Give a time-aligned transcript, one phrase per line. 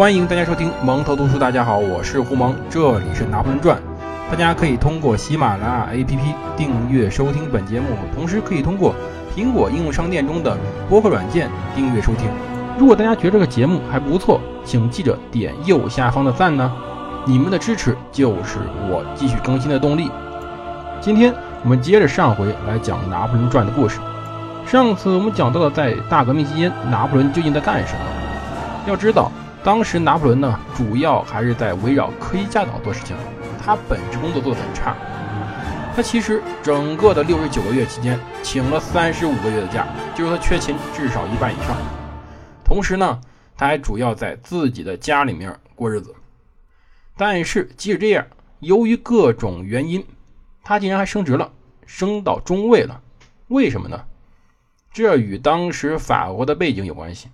[0.00, 1.38] 欢迎大家收听蒙头读书。
[1.38, 3.78] 大家好，我是胡蒙，这里是拿破仑传。
[4.30, 8.94] 大家可以通过喜马拉雅 APP 订阅收听本节目，同时可以通过
[9.36, 10.56] 苹果应用商店中的
[10.88, 12.30] 播客软件订阅收听。
[12.78, 16.72] 如果大家觉得这个节目还不错，请记着点右下方的赞呢，
[17.26, 18.56] 你们的支持就是
[18.88, 20.10] 我继续更新的动力。
[20.98, 21.30] 今天
[21.62, 24.00] 我们接着上回来讲拿破仑传的故事。
[24.66, 28.00] 上次我们讲到了在大革命期间，拿破仑究竟在干什么？
[28.86, 29.30] 要知道，
[29.62, 33.14] 当时拿破仑呢，主要还是在围绕科西嘉岛做事情，
[33.62, 34.96] 他本职工作做得很差。
[35.94, 41.76] 他其实整个的六十九个月期间，请了三十五个月的假，就是他缺勤至少一半以上。
[42.64, 43.20] 同时呢，
[43.54, 46.14] 他还主要在自己的家里面过日子。
[47.16, 48.26] 但是即使这样，
[48.60, 50.02] 由于各种原因，
[50.62, 51.52] 他竟然还升职了，
[51.84, 53.02] 升到中尉了。
[53.48, 54.04] 为什么呢？
[54.90, 57.28] 这与当时法国的背景有关系。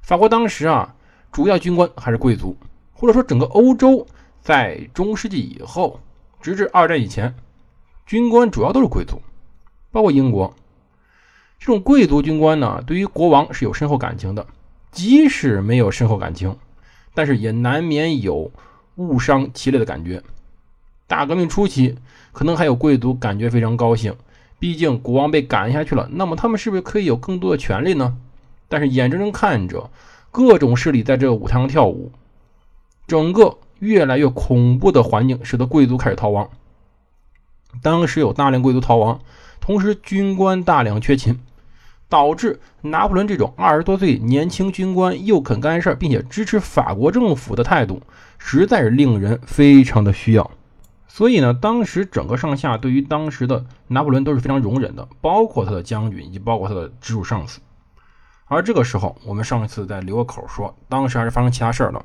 [0.00, 0.94] 法国当时啊，
[1.34, 2.56] 主要军官还是贵族，
[2.92, 4.06] 或者说整个欧洲
[4.40, 5.98] 在中世纪以后，
[6.40, 7.34] 直至二战以前，
[8.06, 9.20] 军官主要都是贵族，
[9.90, 10.54] 包括英国。
[11.58, 14.46] 这种贵族军官呢，对于国王是有深厚感情的。
[14.92, 16.56] 即使没有深厚感情，
[17.14, 18.52] 但是也难免有
[18.94, 20.22] 误伤其类的感觉。
[21.08, 21.96] 大革命初期，
[22.30, 24.14] 可能还有贵族感觉非常高兴。
[24.60, 28.16] 毕竟国王被赶下去了，那么他们是不是可以有更多的权利呢？
[28.68, 29.90] 但是眼睁睁看着
[30.34, 32.10] 各种势力在这个舞台上跳舞，
[33.06, 36.50] 整个越来越恐怖的环境使得贵族开始逃亡。
[37.80, 39.20] 当时有大量贵族逃亡，
[39.60, 41.38] 同时军官大量缺勤，
[42.08, 48.02] 导致拿破仑这种二十多岁年轻军官又肯干事并且支持法国政府的态度，
[48.36, 50.50] 实在是令人非常的需要。
[51.06, 57.60] 所以呢，当时整个上下对于当时的拿破仑都是非常容忍的，包括他的将军以及包括他的直属上司。
[58.46, 62.04] 而这个时候，我们上一次在留个口说，当时还是发生其他事儿了。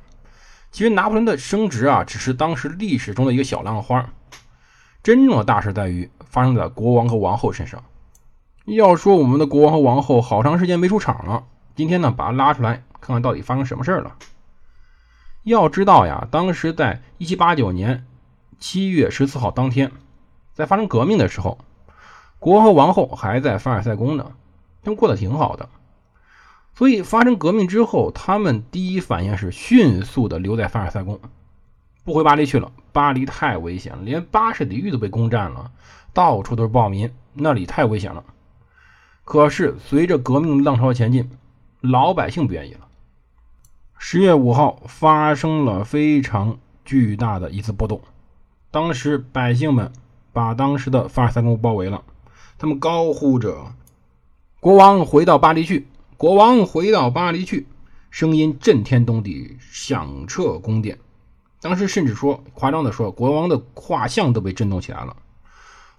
[0.72, 4.10] 其实拿破仑的升职啊，只是当时历史中的一个小浪花，
[5.04, 7.84] 真正的大事在于发生在国王和王后身上。
[8.66, 11.44] 要说我们的国王和王后好长时间没出场了，
[11.76, 14.16] 今天呢，把他拉出来看看到底发生什么事儿了。
[15.44, 18.06] 要知道呀，当时在一七八九年。
[18.62, 19.90] 七月十四号当天，
[20.54, 21.58] 在发生革命的时候，
[22.40, 24.34] 国王和王后还在凡尔赛宫呢，
[24.84, 25.70] 他们过得挺好的。
[26.80, 31.20] 所以发生革命之后，他们第一反应是迅速的留在凡尔赛宫，
[32.06, 32.72] 不回巴黎去了。
[32.94, 35.72] 巴黎太危险了，连巴士底狱都被攻占了，
[36.14, 38.24] 到处都是暴民，那里太危险了。
[39.26, 41.30] 可是随着革命浪潮前进，
[41.82, 42.88] 老百姓不愿意了。
[43.98, 48.00] 十月五号发生了非常巨大的一次波动。
[48.72, 49.92] 当时百姓们
[50.32, 52.02] 把当时的凡尔赛宫包围了，
[52.58, 53.74] 他们高呼着
[54.62, 55.86] ：“国王回到巴黎去！
[56.20, 57.66] 国王回到巴黎去！”
[58.12, 61.00] 声音震天动地，响彻宫殿。
[61.62, 65.16] 当时甚至说夸张的说，国王的画像都被震动起来了。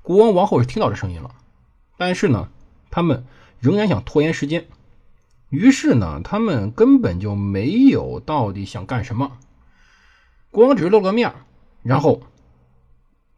[0.02, 1.34] 国王王后是听到这声音了，
[1.96, 2.50] 但是呢，
[2.90, 3.24] 他们
[3.60, 4.66] 仍然想拖延时间，
[5.48, 9.38] 于是呢，他们根本就没有到底想干什么。
[10.50, 11.34] 国王只是露个面，
[11.82, 12.20] 然后。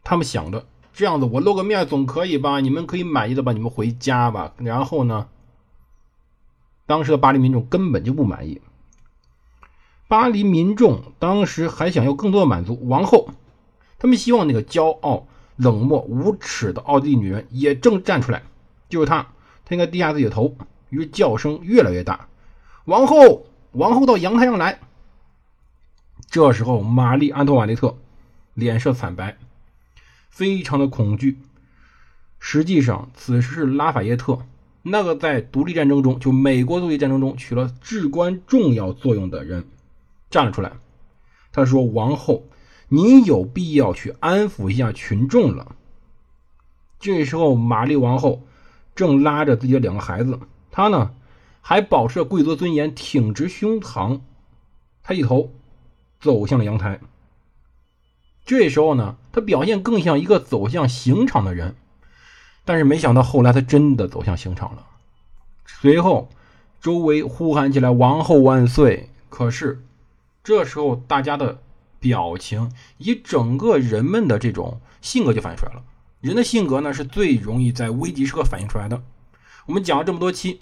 [0.04, 2.58] 他们想着这样子，我露个面总可以吧？
[2.58, 3.52] 你们可以满意的吧？
[3.52, 4.52] 你们回家吧。
[4.58, 5.28] 然后呢，
[6.92, 8.60] 当时的巴黎民众根本就不满意。
[10.08, 12.86] 巴黎民众当时还想要更多的满足。
[12.86, 13.30] 王后，
[13.98, 15.26] 他们希望那个骄傲、
[15.56, 18.42] 冷漠、无耻的奥地利女人也正站出来，
[18.90, 19.28] 就是她，
[19.64, 20.54] 她应该低下自己的头。
[20.90, 22.28] 于是叫声越来越大
[22.84, 24.80] ：“王后，王后到阳台上来！”
[26.28, 27.96] 这时候，玛丽·安托瓦内特
[28.52, 29.38] 脸色惨白。
[30.28, 31.38] 非常的恐惧。
[32.38, 34.40] 实际上，此时是拉法耶特，
[34.82, 39.64] 那个在独立战争中，就美国独立战争中起了至关重要作用的人，
[40.28, 40.72] 站了出来。
[41.52, 42.44] 他说：“王后，
[42.88, 45.76] 您有必要去安抚一下群众了。”
[46.98, 48.42] 这时候，玛丽王后
[48.94, 50.38] 正拉着自己的两个孩子，
[50.70, 51.14] 她呢
[51.60, 54.20] 还保持着贵族尊严，挺直胸膛，
[55.02, 55.52] 她一头
[56.20, 57.00] 走向了阳台。
[58.44, 61.76] 这时候呢，他表现更像一个走向刑场的人，
[62.64, 64.86] 但是没想到后来他真的走向刑场了。
[65.66, 66.28] 随后，
[66.80, 69.10] 周围呼喊起来“王后万岁”。
[69.28, 69.84] 可是，
[70.44, 71.60] 这时候大家的
[71.98, 75.82] 表情以整个人们的这种性格就反映出来了。
[76.20, 79.02] 人的性格呢，是最容易在危急时刻反映出来的。
[79.66, 80.60] 我们讲了这么多期，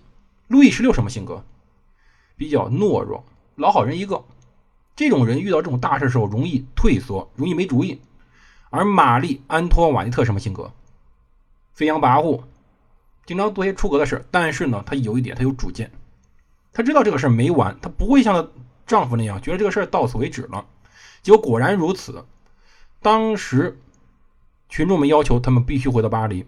[0.49, 1.45] 路易十六什么性格？
[2.37, 3.25] 比较懦弱，
[3.57, 4.25] 老好人一个。
[4.97, 8.01] 这种人遇到这种大事时候容易退缩，容易没主意。
[8.71, 10.73] 而玛丽·安托瓦内特什么性格？
[11.81, 12.43] 飞扬跋扈，
[13.25, 14.23] 经常做些出格的事。
[14.31, 15.91] 但是呢，他有一点，他有主见。
[16.75, 18.47] 他知道这个事儿没完，他不会像他
[18.87, 20.67] 丈夫那样，觉得这个事儿到此为止了。
[21.23, 22.23] 结果果然如此。
[23.01, 23.81] 当时
[24.69, 26.45] 群众们要求他们必须回到巴黎。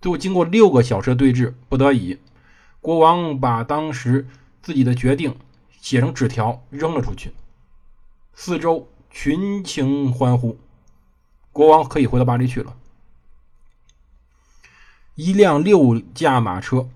[0.00, 2.18] 最后经过六个小时的对峙，不得已，
[2.80, 4.26] 国王把当时
[4.62, 5.36] 自己的决定
[5.80, 7.30] 写成纸条扔了出去。
[8.34, 10.58] 四周群情欢呼，
[11.52, 12.74] 国王可以回到巴黎去了。
[15.22, 16.88] 一辆六驾马车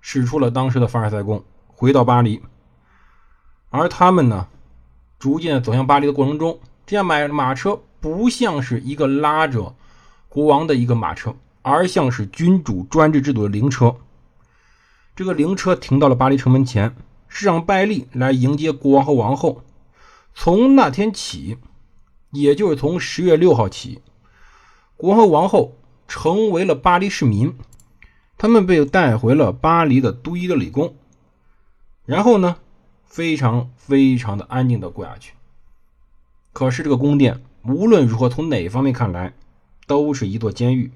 [0.00, 2.42] 驶出了当时的凡尔赛宫，回到巴黎。
[3.70, 4.48] 而他们呢，
[5.16, 9.76] 逐渐走向巴黎的过程中，这辆马马车不像是一个拉着
[10.28, 13.94] 国王的一个马车，而像是君主专制制度的灵车。
[15.14, 16.96] 这个灵车停到了巴黎城门前，
[17.28, 19.62] 是让拜利来迎接国王和王后。
[20.34, 21.58] 从那天起，
[22.32, 24.02] 也就是从十月六号起，
[24.96, 25.77] 国王和王后
[26.08, 27.54] 成为了巴黎市民。
[28.36, 30.94] 他们被带回了巴黎的都伊德里宫，
[32.04, 32.56] 然后呢，
[33.04, 35.34] 非常非常的安静的过下去。
[36.52, 39.34] 可是这个宫殿无论如何从哪方面看来，
[39.86, 40.92] 都是一座监狱。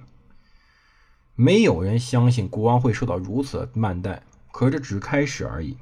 [1.35, 4.23] 没有人相信国王会受到如此慢待，
[4.53, 5.77] 可这只是开始而已。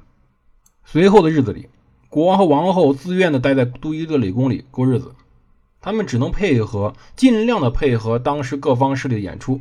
[0.83, 1.69] 随后的日子里，
[2.09, 5.13] 国王和王后自愿的待在都伊德里宫里过日子，
[5.81, 9.59] 他们只能配合，尽量的配合当时各方势力的演出。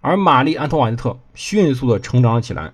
[0.00, 2.72] 而玛丽·安托瓦内特迅速的成长了起来，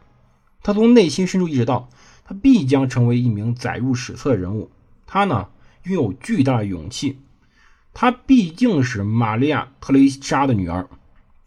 [0.62, 1.88] 她从内心深处意识到，
[2.25, 4.70] 她必将成为一名载入史册的人物。
[5.06, 5.49] 她呢，
[5.84, 7.19] 拥有巨大的勇气。
[7.94, 10.88] 她毕竟是玛利亚·特蕾莎的女儿，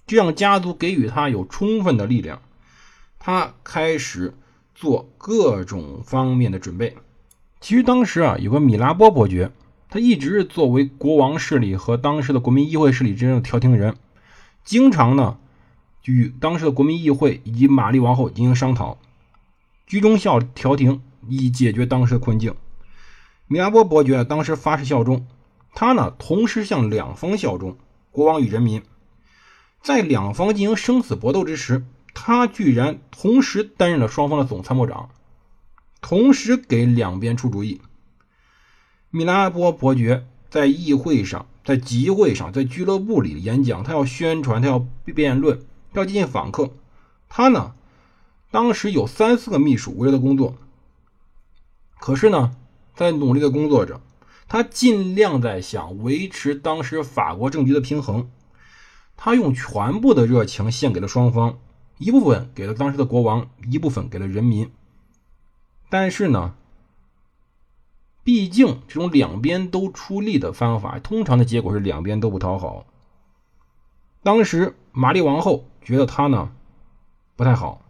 [0.07, 2.41] 这让家族给予她有充分的力量。
[3.19, 4.33] 她开始
[4.73, 6.95] 做各种方面的准备。
[7.59, 9.51] 其实当时啊，有个米拉波伯爵，
[9.95, 13.95] 他一直作为国王势力和当时的国民议会势力之间的调停人，
[14.65, 15.37] 经常呢。
[16.03, 18.97] 与当时的国民议会以及玛丽王后进行商讨，
[19.87, 22.55] 居中效调停，以解决当时的困境。
[23.47, 25.25] 米拉波伯爵当时发誓效忠，
[25.73, 27.77] 他呢同时向两方效忠，
[28.11, 28.83] 国王与人民。
[29.81, 35.09] 在两方进行生死搏斗之时，他居然同时担任了双方的总参谋长，
[36.01, 37.79] 同时给两边出主意。
[39.15, 45.61] 米拉波伯爵在议会上、在集会上、在俱乐部里演讲，他要宣传，他要辩论。
[45.93, 46.71] 要接近访客，
[47.29, 47.75] 他呢，
[48.51, 50.57] 当时有三四个秘书围着他工作。
[51.97, 52.57] 可是呢，
[52.93, 54.01] 在努力的工作着，
[54.49, 58.29] 他尽量在想维持当时法国政局的平衡。
[59.15, 61.57] 他用全部的热情献给了双方，
[61.99, 64.69] 一部分给了当时的国王，一部分给了人民。
[65.89, 66.55] 但是呢，
[68.25, 72.85] 毕竟这种两边都出力的方法，通常的结果是两边都不讨好。
[74.21, 75.63] 当时玛丽王后。
[75.85, 76.49] 觉得他呢
[77.35, 77.85] 不太好，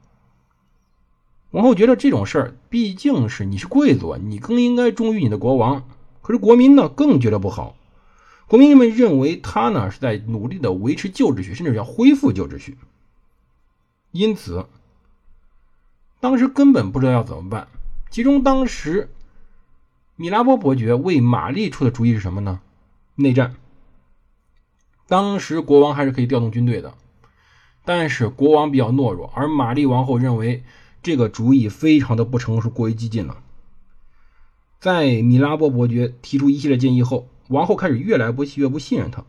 [1.52, 5.88] 王后觉得这种事儿毕竟是你是贵族，你更应该忠于你的国王。
[6.22, 7.78] 可是国民呢更觉得不好，
[8.48, 12.78] 国民们认为他呢是在努力的维持旧秩序，甚至要恢复旧秩序。
[14.12, 14.66] 因此，
[16.20, 17.70] 当时根本不知道要怎么办。
[18.10, 19.10] 其中，当时
[20.17, 22.62] 米拉波伯爵为玛丽出的主意是什么呢？
[23.15, 23.55] 内战。
[25.07, 26.93] 当时国王还是可以调动军队的。
[27.84, 30.63] 但是国王比较懦弱，而玛丽王后认为
[31.03, 33.43] 这个主意非常的不成熟，过于激进了。
[34.79, 39.24] 在米拉波伯爵提出一系列建议后，王后开始越来不越不信任他，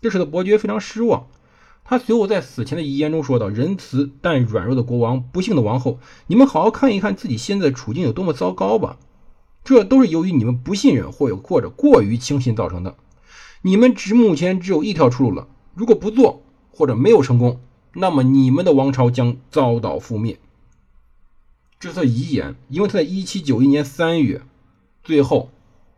[0.00, 1.26] 这使得伯爵非常失望。
[1.84, 8.98] 他随后在死前的遗言中说道：“仁慈但软弱的国王，不幸的王后，你们好好看一看自己现在处境有多么糟糕吧！
[9.68, 12.96] 这都是由于你们不信任或有或者过于轻信造成的。
[13.60, 17.60] 你们只目前只有一条出路了：如果不做或者没有成功。”
[17.92, 20.38] 那么你们的王朝将遭到覆灭。
[21.78, 24.40] 这是遗言，因为他在1791年3月，
[25.04, 25.50] 最后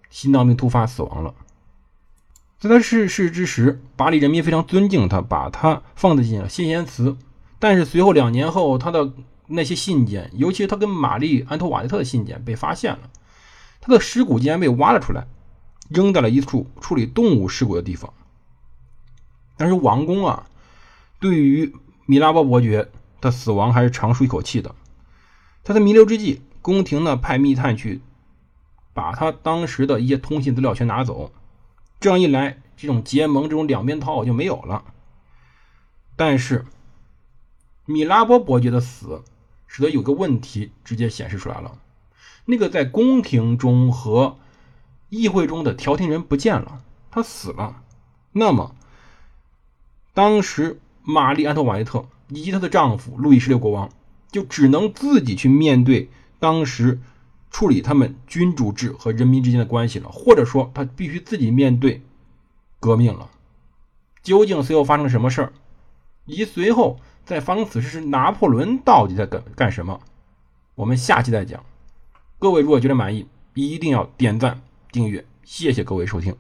[0.09, 1.33] 心脏病突发死亡了。
[2.59, 7.17] 在他逝世之时，巴黎人民非常尊敬他，把他放在进了先贤祠。
[7.61, 9.13] 但是随后两年后，他的
[9.47, 13.11] 那些信件，尤其是他跟玛丽·安托瓦内特的信件被发现了，
[13.81, 15.27] 他的尸骨竟然被挖了出来，
[15.89, 18.13] 扔在了一处处理动物尸骨的地方。
[19.57, 20.47] 但是王宫啊。
[21.19, 22.89] 对于米拉波伯爵
[23.21, 24.75] 的死亡，还是长舒一口气的。
[25.63, 28.01] 他在弥留之际，宫廷呢派密探去
[28.95, 31.31] 把他当时的一些通信资料全拿走。
[32.01, 34.83] 这样一来，这种结盟、这种两边讨好就没有了。
[36.17, 36.65] 但是，
[37.85, 39.23] 米拉波伯爵的死，
[39.67, 41.77] 使得有个问题直接显示出来了：
[42.45, 44.39] 那个在宫廷中和
[45.09, 47.83] 议会中的调停人不见了，他死了。
[48.33, 48.75] 那么，
[50.15, 53.91] 当时玛丽·安托瓦内特以及她的丈夫路易十六国王，
[54.31, 57.01] 就只能自己去面对当时
[57.51, 62.03] 处理他们君主制和人民之间的关系了，或者说，他必须自己面对
[62.79, 63.31] 革命了。
[64.23, 65.53] 究竟随后发生了什么事儿，
[66.27, 70.01] 以及随后在发生此事时，拿破仑到底在干干什么？
[70.77, 71.65] 我们下期再讲。
[72.41, 76.35] 各位如果觉得满意一定要点赞订阅谢谢各位收听。